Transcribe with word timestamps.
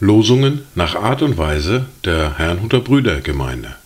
Losungen 0.00 0.66
nach 0.74 0.94
Art 0.94 1.22
und 1.22 1.36
Weise 1.38 1.86
der 2.04 2.38
Herrnhuter 2.38 2.80
Brüdergemeinde 2.80 3.76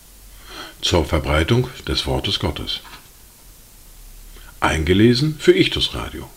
zur 0.80 1.04
Verbreitung 1.04 1.68
des 1.88 2.06
Wortes 2.06 2.38
Gottes. 2.38 2.80
Eingelesen 4.60 5.36
für 5.38 5.52
Ichtus 5.52 5.94
Radio. 5.94 6.30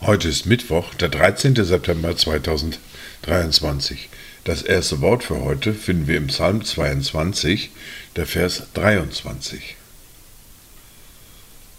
Heute 0.00 0.28
ist 0.28 0.46
Mittwoch, 0.46 0.94
der 0.94 1.08
13. 1.08 1.56
September 1.56 2.16
2023. 2.16 4.08
Das 4.44 4.62
erste 4.62 5.00
Wort 5.00 5.24
für 5.24 5.40
heute 5.40 5.74
finden 5.74 6.06
wir 6.06 6.18
im 6.18 6.28
Psalm 6.28 6.64
22, 6.64 7.70
der 8.14 8.26
Vers 8.26 8.62
23. 8.74 9.77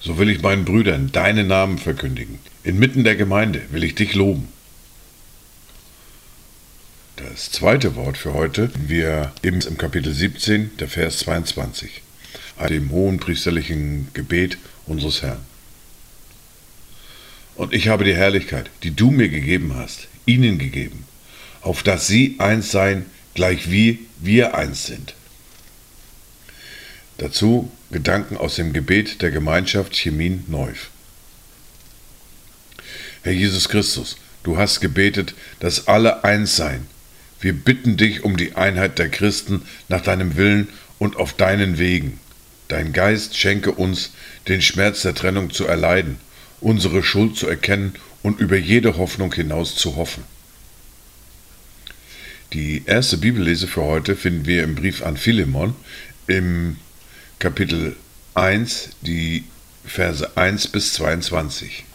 So 0.01 0.17
will 0.17 0.29
ich 0.29 0.41
meinen 0.41 0.65
Brüdern 0.65 1.11
deinen 1.11 1.47
Namen 1.47 1.77
verkündigen. 1.77 2.39
Inmitten 2.63 3.03
der 3.03 3.15
Gemeinde 3.15 3.61
will 3.71 3.83
ich 3.83 3.95
dich 3.95 4.15
loben. 4.15 4.47
Das 7.17 7.51
zweite 7.51 7.95
Wort 7.95 8.17
für 8.17 8.33
heute, 8.33 8.71
wir 8.75 9.33
eben 9.43 9.59
im 9.59 9.77
Kapitel 9.77 10.13
17, 10.13 10.77
der 10.77 10.87
Vers 10.87 11.19
22, 11.19 12.01
dem 12.69 12.91
hohen 12.91 13.19
priesterlichen 13.19 14.07
Gebet 14.13 14.57
unseres 14.85 15.21
Herrn. 15.21 15.43
Und 17.55 17.73
ich 17.73 17.89
habe 17.89 18.05
die 18.05 18.15
Herrlichkeit, 18.15 18.69
die 18.83 18.91
du 18.91 19.11
mir 19.11 19.27
gegeben 19.27 19.75
hast, 19.75 20.07
ihnen 20.25 20.59
gegeben, 20.59 21.03
auf 21.59 21.83
dass 21.83 22.07
sie 22.07 22.35
eins 22.39 22.71
seien, 22.71 23.05
gleich 23.33 23.69
wie 23.69 23.99
wir 24.21 24.55
eins 24.55 24.85
sind. 24.85 25.13
Dazu 27.17 27.69
Gedanken 27.91 28.37
aus 28.37 28.55
dem 28.55 28.71
Gebet 28.71 29.21
der 29.21 29.31
Gemeinschaft 29.31 29.95
Chemin 29.95 30.43
Neuf. 30.47 30.89
Herr 33.23 33.33
Jesus 33.33 33.67
Christus, 33.67 34.17
du 34.43 34.57
hast 34.57 34.79
gebetet, 34.79 35.33
dass 35.59 35.87
alle 35.87 36.23
eins 36.23 36.55
seien, 36.55 36.85
wir 37.41 37.53
bitten 37.53 37.97
dich 37.97 38.23
um 38.23 38.37
die 38.37 38.55
Einheit 38.55 38.99
der 38.99 39.09
Christen 39.09 39.63
nach 39.87 40.01
deinem 40.01 40.35
Willen 40.35 40.67
und 40.99 41.15
auf 41.15 41.33
deinen 41.33 41.77
Wegen. 41.79 42.19
Dein 42.67 42.93
Geist 42.93 43.35
schenke 43.35 43.71
uns, 43.71 44.11
den 44.47 44.61
Schmerz 44.61 45.01
der 45.01 45.15
Trennung 45.15 45.49
zu 45.49 45.65
erleiden, 45.65 46.17
unsere 46.61 47.01
Schuld 47.01 47.37
zu 47.37 47.47
erkennen 47.47 47.93
und 48.21 48.39
über 48.39 48.57
jede 48.57 48.97
Hoffnung 48.97 49.33
hinaus 49.33 49.75
zu 49.75 49.95
hoffen. 49.95 50.23
Die 52.53 52.83
erste 52.85 53.17
Bibellese 53.17 53.67
für 53.67 53.83
heute 53.83 54.15
finden 54.15 54.45
wir 54.45 54.63
im 54.63 54.75
Brief 54.75 55.03
an 55.03 55.17
Philemon 55.17 55.75
im 56.27 56.77
Kapitel 57.39 57.95
1, 58.33 58.89
die 58.99 59.45
Verse 59.85 60.29
1 60.35 60.67
bis 60.67 60.91
22. 60.95 61.85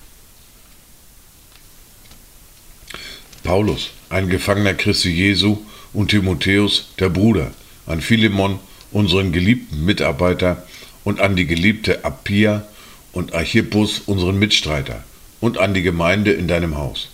Paulus, 3.42 3.90
ein 4.08 4.30
Gefangener 4.30 4.72
Christi 4.72 5.10
Jesu, 5.10 5.58
und 5.92 6.08
Timotheus, 6.08 6.86
der 6.98 7.10
Bruder, 7.10 7.50
an 7.84 8.00
Philemon, 8.00 8.58
unseren 8.90 9.32
geliebten 9.32 9.84
Mitarbeiter, 9.84 10.66
und 11.04 11.20
an 11.20 11.36
die 11.36 11.46
geliebte 11.46 12.06
Appia 12.06 12.66
und 13.12 13.34
Archippus, 13.34 13.98
unseren 14.06 14.38
Mitstreiter, 14.38 15.04
und 15.42 15.58
an 15.58 15.74
die 15.74 15.82
Gemeinde 15.82 16.32
in 16.32 16.48
deinem 16.48 16.78
Haus. 16.78 17.10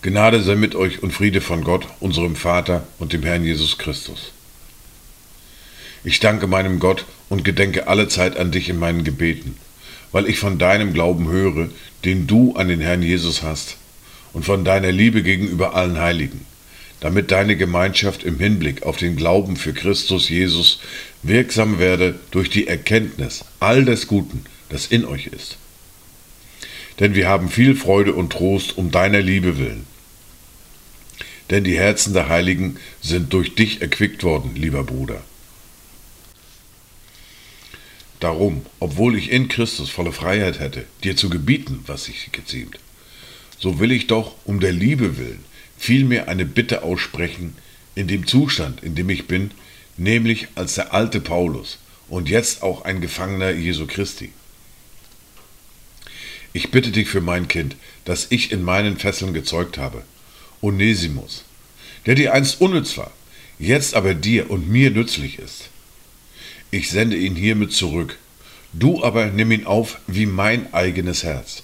Gnade 0.00 0.42
sei 0.42 0.54
mit 0.56 0.74
euch 0.74 1.02
und 1.02 1.12
Friede 1.12 1.42
von 1.42 1.62
Gott, 1.62 1.88
unserem 2.00 2.36
Vater 2.36 2.86
und 2.98 3.12
dem 3.12 3.22
Herrn 3.22 3.44
Jesus 3.44 3.76
Christus. 3.76 4.32
Ich 6.04 6.20
danke 6.20 6.46
meinem 6.46 6.78
Gott 6.78 7.06
und 7.28 7.44
gedenke 7.44 7.88
alle 7.88 8.08
Zeit 8.08 8.36
an 8.36 8.52
dich 8.52 8.68
in 8.68 8.78
meinen 8.78 9.02
Gebeten, 9.02 9.56
weil 10.12 10.28
ich 10.28 10.38
von 10.38 10.58
deinem 10.58 10.92
Glauben 10.92 11.28
höre, 11.28 11.68
den 12.04 12.26
du 12.26 12.54
an 12.54 12.68
den 12.68 12.80
Herrn 12.80 13.02
Jesus 13.02 13.42
hast 13.42 13.76
und 14.32 14.44
von 14.44 14.64
deiner 14.64 14.92
Liebe 14.92 15.22
gegenüber 15.22 15.74
allen 15.74 15.98
Heiligen, 15.98 16.46
damit 17.00 17.32
deine 17.32 17.56
Gemeinschaft 17.56 18.22
im 18.22 18.38
Hinblick 18.38 18.84
auf 18.84 18.96
den 18.96 19.16
Glauben 19.16 19.56
für 19.56 19.72
Christus 19.72 20.28
Jesus 20.28 20.80
wirksam 21.22 21.80
werde 21.80 22.14
durch 22.30 22.48
die 22.48 22.68
Erkenntnis 22.68 23.44
all 23.58 23.84
des 23.84 24.06
Guten, 24.06 24.44
das 24.68 24.86
in 24.86 25.04
euch 25.04 25.26
ist. 25.26 25.56
Denn 27.00 27.14
wir 27.14 27.28
haben 27.28 27.48
viel 27.48 27.74
Freude 27.74 28.12
und 28.12 28.32
Trost 28.32 28.78
um 28.78 28.92
deiner 28.92 29.20
Liebe 29.20 29.58
willen. 29.58 29.86
Denn 31.50 31.64
die 31.64 31.78
Herzen 31.78 32.12
der 32.12 32.28
Heiligen 32.28 32.76
sind 33.00 33.32
durch 33.32 33.54
dich 33.54 33.80
erquickt 33.80 34.22
worden, 34.22 34.54
lieber 34.54 34.84
Bruder. 34.84 35.22
Darum, 38.20 38.66
obwohl 38.80 39.16
ich 39.16 39.30
in 39.30 39.48
Christus 39.48 39.90
volle 39.90 40.12
Freiheit 40.12 40.58
hätte, 40.58 40.86
dir 41.04 41.16
zu 41.16 41.30
gebieten, 41.30 41.84
was 41.86 42.04
sich 42.04 42.30
geziemt, 42.32 42.78
so 43.58 43.78
will 43.78 43.92
ich 43.92 44.06
doch 44.06 44.34
um 44.44 44.60
der 44.60 44.72
Liebe 44.72 45.18
willen 45.18 45.44
vielmehr 45.78 46.28
eine 46.28 46.44
Bitte 46.44 46.82
aussprechen 46.82 47.54
in 47.94 48.08
dem 48.08 48.26
Zustand, 48.26 48.82
in 48.82 48.94
dem 48.94 49.08
ich 49.08 49.26
bin, 49.26 49.52
nämlich 49.96 50.48
als 50.56 50.74
der 50.74 50.92
alte 50.92 51.20
Paulus 51.20 51.78
und 52.08 52.28
jetzt 52.28 52.62
auch 52.62 52.82
ein 52.82 53.00
Gefangener 53.00 53.50
Jesu 53.50 53.86
Christi. 53.86 54.32
Ich 56.52 56.70
bitte 56.70 56.90
dich 56.90 57.08
für 57.08 57.20
mein 57.20 57.46
Kind, 57.46 57.76
das 58.04 58.26
ich 58.30 58.50
in 58.50 58.62
meinen 58.62 58.98
Fesseln 58.98 59.32
gezeugt 59.32 59.78
habe, 59.78 60.02
Onesimus, 60.60 61.44
der 62.06 62.14
dir 62.14 62.34
einst 62.34 62.60
unnütz 62.60 62.96
war, 62.96 63.12
jetzt 63.58 63.94
aber 63.94 64.14
dir 64.14 64.50
und 64.50 64.68
mir 64.68 64.90
nützlich 64.90 65.38
ist. 65.38 65.68
Ich 66.70 66.90
sende 66.90 67.16
ihn 67.16 67.34
hiermit 67.34 67.72
zurück, 67.72 68.18
du 68.74 69.02
aber 69.02 69.26
nimm 69.26 69.52
ihn 69.52 69.66
auf 69.66 69.98
wie 70.06 70.26
mein 70.26 70.72
eigenes 70.74 71.24
Herz. 71.24 71.62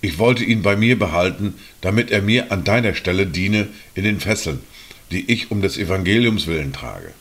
Ich 0.00 0.18
wollte 0.18 0.44
ihn 0.44 0.62
bei 0.62 0.76
mir 0.76 0.98
behalten, 0.98 1.54
damit 1.80 2.10
er 2.10 2.20
mir 2.20 2.50
an 2.50 2.64
deiner 2.64 2.94
Stelle 2.94 3.26
diene 3.26 3.68
in 3.94 4.02
den 4.02 4.18
Fesseln, 4.18 4.60
die 5.12 5.30
ich 5.30 5.50
um 5.50 5.62
des 5.62 5.78
Evangeliums 5.78 6.48
willen 6.48 6.72
trage. 6.72 7.12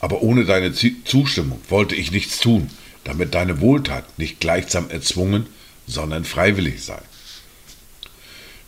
Aber 0.00 0.22
ohne 0.22 0.44
deine 0.46 0.72
Zustimmung 0.72 1.60
wollte 1.68 1.94
ich 1.94 2.10
nichts 2.10 2.38
tun, 2.38 2.70
damit 3.04 3.34
deine 3.34 3.60
Wohltat 3.60 4.18
nicht 4.18 4.40
gleichsam 4.40 4.90
erzwungen, 4.90 5.46
sondern 5.86 6.24
freiwillig 6.24 6.82
sei. 6.82 6.98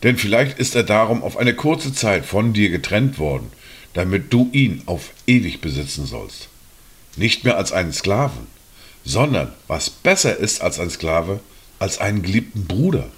Denn 0.03 0.17
vielleicht 0.17 0.59
ist 0.59 0.75
er 0.75 0.83
darum 0.83 1.23
auf 1.23 1.37
eine 1.37 1.55
kurze 1.55 1.91
Zeit 1.91 2.25
von 2.25 2.53
dir 2.53 2.69
getrennt 2.69 3.17
worden, 3.17 3.51
damit 3.93 4.31
du 4.31 4.49
ihn 4.53 4.83
auf 4.85 5.11
ewig 5.27 5.59
besitzen 5.59 6.05
sollst. 6.05 6.49
Nicht 7.19 7.43
mehr 7.43 7.57
als 7.57 7.73
einen 7.73 7.91
Sklaven, 7.91 8.47
sondern, 9.03 9.51
was 9.67 9.89
besser 9.89 10.37
ist 10.37 10.61
als 10.61 10.79
ein 10.79 10.89
Sklave, 10.89 11.41
als 11.77 11.97
einen 11.97 12.21
geliebten 12.21 12.65
Bruder, 12.65 13.09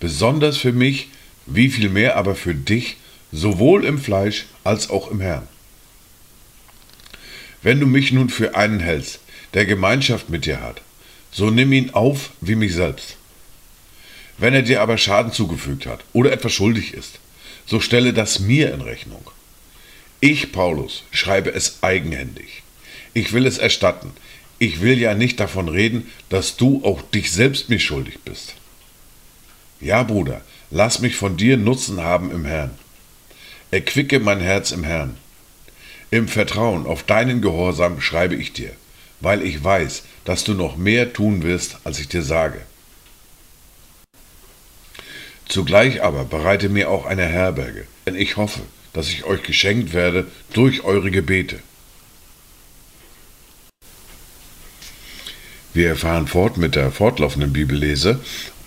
besonders 0.00 0.56
für 0.56 0.72
mich, 0.72 1.10
wie 1.46 1.68
viel 1.68 1.88
mehr 1.88 2.16
aber 2.16 2.34
für 2.34 2.56
dich, 2.56 2.96
sowohl 3.30 3.84
im 3.84 4.00
Fleisch 4.00 4.46
als 4.64 4.90
auch 4.90 5.08
im 5.08 5.20
Herrn. 5.20 5.46
Wenn 7.62 7.78
du 7.78 7.86
mich 7.86 8.10
nun 8.10 8.28
für 8.28 8.56
einen 8.56 8.80
hältst, 8.80 9.20
der 9.54 9.66
Gemeinschaft 9.66 10.30
mit 10.30 10.44
dir 10.44 10.60
hat, 10.60 10.82
so 11.30 11.48
nimm 11.48 11.72
ihn 11.72 11.90
auf 11.90 12.30
wie 12.40 12.56
mich 12.56 12.74
selbst. 12.74 13.18
Wenn 14.36 14.52
er 14.52 14.62
dir 14.62 14.82
aber 14.82 14.98
Schaden 14.98 15.32
zugefügt 15.32 15.86
hat 15.86 16.00
oder 16.12 16.32
etwas 16.32 16.52
schuldig 16.52 16.92
ist, 16.92 17.20
so 17.66 17.78
stelle 17.78 18.12
das 18.12 18.40
mir 18.40 18.74
in 18.74 18.80
Rechnung. 18.80 19.30
Ich, 20.18 20.50
Paulus, 20.50 21.04
schreibe 21.12 21.54
es 21.54 21.84
eigenhändig. 21.84 22.64
Ich 23.18 23.32
will 23.32 23.46
es 23.46 23.58
erstatten, 23.58 24.12
ich 24.60 24.80
will 24.80 24.96
ja 24.96 25.12
nicht 25.12 25.40
davon 25.40 25.68
reden, 25.68 26.08
dass 26.28 26.56
du 26.56 26.84
auch 26.84 27.02
dich 27.02 27.32
selbst 27.32 27.68
mir 27.68 27.80
schuldig 27.80 28.20
bist. 28.24 28.54
Ja, 29.80 30.04
Bruder, 30.04 30.42
lass 30.70 31.00
mich 31.00 31.16
von 31.16 31.36
dir 31.36 31.56
Nutzen 31.56 32.00
haben 32.00 32.30
im 32.30 32.44
Herrn. 32.44 32.70
Erquicke 33.72 34.20
mein 34.20 34.38
Herz 34.38 34.70
im 34.70 34.84
Herrn. 34.84 35.16
Im 36.12 36.28
Vertrauen 36.28 36.86
auf 36.86 37.02
deinen 37.02 37.42
Gehorsam 37.42 38.00
schreibe 38.00 38.36
ich 38.36 38.52
dir, 38.52 38.70
weil 39.18 39.42
ich 39.42 39.64
weiß, 39.64 40.04
dass 40.24 40.44
du 40.44 40.54
noch 40.54 40.76
mehr 40.76 41.12
tun 41.12 41.42
wirst, 41.42 41.78
als 41.82 41.98
ich 41.98 42.06
dir 42.06 42.22
sage. 42.22 42.60
Zugleich 45.48 46.04
aber 46.04 46.24
bereite 46.24 46.68
mir 46.68 46.88
auch 46.88 47.04
eine 47.04 47.26
Herberge, 47.26 47.88
denn 48.06 48.14
ich 48.14 48.36
hoffe, 48.36 48.60
dass 48.92 49.08
ich 49.08 49.24
euch 49.24 49.42
geschenkt 49.42 49.92
werde 49.92 50.28
durch 50.52 50.84
eure 50.84 51.10
Gebete. 51.10 51.58
Wir 55.78 55.90
erfahren 55.90 56.26
fort 56.26 56.56
mit 56.56 56.74
der 56.74 56.90
fortlaufenden 56.90 57.52
Bibellese 57.52 58.18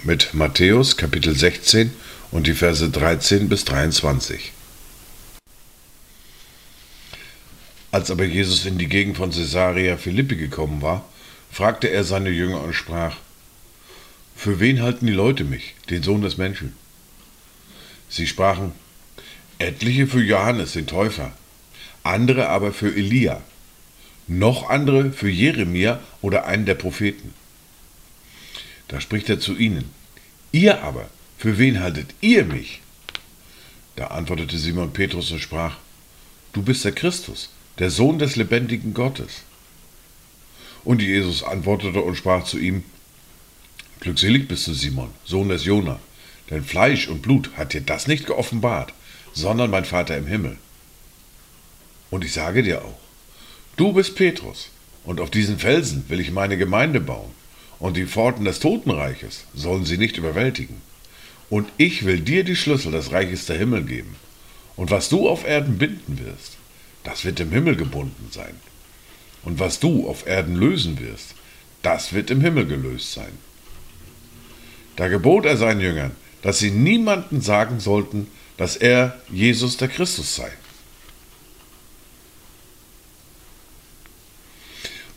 mit 0.04 0.34
Matthäus 0.34 0.96
Kapitel 0.96 1.36
16 1.36 1.92
und 2.32 2.48
die 2.48 2.54
Verse 2.54 2.90
13 2.90 3.50
bis 3.50 3.66
23. 3.66 4.54
Als 7.92 8.12
aber 8.12 8.24
Jesus 8.24 8.66
in 8.66 8.78
die 8.78 8.88
Gegend 8.88 9.18
von 9.18 9.30
Caesarea 9.30 9.98
Philippi 9.98 10.38
gekommen 10.38 10.82
war, 10.82 11.04
fragte 11.52 11.90
er 11.90 12.06
seine 12.06 12.30
Jünger 12.30 12.62
und 12.62 12.72
sprach, 12.76 13.18
Für 14.34 14.62
wen 14.62 14.82
halten 14.82 15.06
die 15.06 15.12
Leute 15.12 15.44
mich, 15.44 15.76
den 15.90 16.04
Sohn 16.04 16.22
des 16.22 16.38
Menschen? 16.38 16.78
Sie 18.08 18.26
sprachen, 18.26 18.72
Etliche 19.60 20.08
für 20.08 20.24
Johannes 20.24 20.72
den 20.72 20.88
Täufer, 20.88 21.34
andere 22.04 22.48
aber 22.48 22.72
für 22.72 22.96
Elia, 22.96 23.42
noch 24.40 24.70
andere 24.70 25.12
für 25.12 25.30
Jeremia 25.30 26.00
oder 26.22 26.46
einen 26.46 26.66
der 26.66 26.76
Propheten. 26.76 27.34
Da 28.88 29.02
spricht 29.02 29.30
er 29.30 29.40
zu 29.40 29.58
ihnen, 29.58 29.90
ihr 30.52 30.84
aber, 30.84 31.10
für 31.38 31.58
wen 31.58 31.82
haltet 31.82 32.14
ihr 32.22 32.46
mich? 32.46 32.82
Da 33.96 34.08
antwortete 34.08 34.58
Simon 34.58 34.94
Petrus 34.94 35.32
und 35.32 35.40
sprach, 35.40 35.78
du 36.54 36.62
bist 36.62 36.86
der 36.86 36.94
Christus, 36.94 37.50
der 37.78 37.90
Sohn 37.90 38.20
des 38.20 38.36
lebendigen 38.36 38.94
Gottes. 38.94 39.44
Und 40.84 41.02
Jesus 41.02 41.44
antwortete 41.44 42.02
und 42.02 42.16
sprach 42.16 42.46
zu 42.46 42.58
ihm, 42.58 42.84
Glückselig 44.00 44.48
bist 44.48 44.66
du, 44.68 44.74
Simon, 44.74 45.12
Sohn 45.26 45.50
des 45.50 45.66
Jona, 45.66 46.00
denn 46.50 46.64
Fleisch 46.64 47.08
und 47.08 47.22
Blut 47.22 47.52
hat 47.56 47.74
dir 47.74 47.82
das 47.82 48.08
nicht 48.08 48.26
geoffenbart, 48.26 48.94
sondern 49.34 49.70
mein 49.70 49.86
Vater 49.86 50.18
im 50.18 50.26
Himmel. 50.26 50.58
Und 52.10 52.26
ich 52.26 52.34
sage 52.34 52.64
dir 52.64 52.84
auch, 52.84 52.98
du 53.78 53.94
bist 53.94 54.16
Petrus, 54.16 54.70
und 55.04 55.20
auf 55.20 55.32
diesen 55.32 55.60
Felsen 55.60 56.06
will 56.10 56.20
ich 56.20 56.32
meine 56.32 56.58
Gemeinde 56.58 57.00
bauen, 57.00 57.32
und 57.80 57.98
die 57.98 58.06
Pforten 58.06 58.46
des 58.46 58.60
Totenreiches 58.60 59.46
sollen 59.54 59.86
sie 59.86 59.98
nicht 59.98 60.18
überwältigen. 60.18 60.82
Und 61.50 61.68
ich 61.78 62.06
will 62.06 62.20
dir 62.20 62.44
die 62.44 62.56
Schlüssel 62.56 62.92
des 62.92 63.12
Reiches 63.12 63.46
der 63.46 63.58
Himmel 63.58 63.84
geben. 63.84 64.16
Und 64.76 64.92
was 64.92 65.10
du 65.10 65.28
auf 65.28 65.46
Erden 65.46 65.78
binden 65.78 66.20
wirst, 66.24 66.58
das 67.04 67.26
wird 67.26 67.40
im 67.40 67.52
Himmel 67.52 67.76
gebunden 67.76 68.30
sein. 68.32 68.56
Und 69.44 69.60
was 69.60 69.80
du 69.80 70.08
auf 70.08 70.28
Erden 70.28 70.56
lösen 70.56 71.00
wirst, 71.00 71.34
das 71.82 72.14
wird 72.14 72.30
im 72.30 72.42
Himmel 72.42 72.68
gelöst 72.68 73.14
sein. 73.14 73.32
Da 74.96 75.08
gebot 75.08 75.46
er 75.46 75.58
seinen 75.58 75.82
Jüngern, 75.82 76.12
dass 76.42 76.60
sie 76.60 76.72
niemanden 76.72 77.42
sagen 77.42 77.80
sollten, 77.80 78.28
dass 78.58 78.76
er 78.76 79.20
Jesus 79.32 79.78
der 79.78 79.88
Christus 79.88 80.36
sei. 80.36 80.52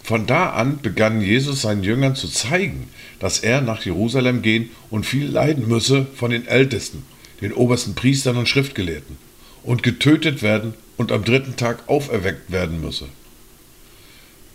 Von 0.04 0.26
da 0.26 0.50
an 0.50 0.80
begann 0.82 1.22
Jesus 1.22 1.62
seinen 1.62 1.82
Jüngern 1.82 2.14
zu 2.14 2.28
zeigen, 2.28 2.90
dass 3.20 3.40
er 3.40 3.62
nach 3.62 3.86
Jerusalem 3.86 4.42
gehen 4.42 4.68
und 4.90 5.06
viel 5.06 5.26
leiden 5.26 5.66
müsse 5.66 6.06
von 6.14 6.30
den 6.30 6.46
Ältesten, 6.46 7.06
den 7.40 7.54
obersten 7.54 7.94
Priestern 7.94 8.36
und 8.36 8.46
Schriftgelehrten, 8.46 9.16
und 9.62 9.82
getötet 9.82 10.42
werden 10.42 10.74
und 10.98 11.10
am 11.10 11.24
dritten 11.24 11.56
Tag 11.56 11.88
auferweckt 11.88 12.52
werden 12.52 12.82
müsse. 12.82 13.08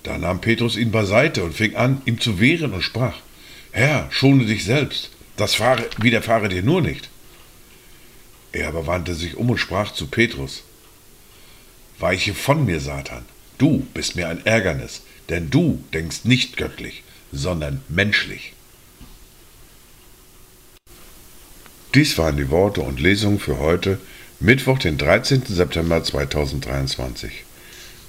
Da 0.04 0.20
nahm 0.20 0.40
Petrus 0.40 0.78
ihn 0.78 0.92
beiseite 0.92 1.44
und 1.44 1.56
fing 1.56 1.76
an, 1.76 2.04
ihm 2.06 2.20
zu 2.20 2.40
wehren 2.40 2.72
und 2.72 2.84
sprach, 2.84 3.18
Herr, 3.72 4.08
schone 4.12 4.46
dich 4.46 4.64
selbst, 4.64 5.10
das 5.36 5.56
fahre, 5.56 5.84
widerfahre 5.98 6.50
dir 6.50 6.62
nur 6.62 6.82
nicht. 6.82 7.10
Er 8.52 8.68
aber 8.68 8.86
wandte 8.86 9.16
sich 9.16 9.36
um 9.36 9.50
und 9.50 9.58
sprach 9.58 9.94
zu 9.94 10.06
Petrus, 10.06 10.64
Weiche 11.98 12.36
von 12.36 12.66
mir, 12.66 12.80
Satan, 12.80 13.26
du 13.60 13.86
bist 13.94 14.16
mir 14.16 14.28
ein 14.28 14.44
Ärgernis, 14.46 15.02
denn 15.30 15.52
du 15.52 15.84
denkst 15.94 16.22
nicht 16.24 16.58
göttlich, 16.58 17.04
sondern 17.32 17.82
menschlich. 17.88 18.54
Dies 21.94 22.18
waren 22.18 22.38
die 22.38 22.50
Worte 22.50 22.82
und 22.82 23.00
Lesungen 23.00 23.40
für 23.40 23.60
heute, 23.60 24.00
Mittwoch, 24.40 24.80
den 24.80 24.98
13. 24.98 25.44
September 25.48 26.04
2023. 26.04 27.44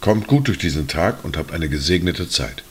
Kommt 0.01 0.27
gut 0.27 0.49
durch 0.49 0.59
diesen 0.59 0.87
Tag 0.87 1.25
und 1.25 1.37
habt 1.37 1.53
eine 1.53 1.69
gesegnete 1.69 2.29
Zeit. 2.29 2.63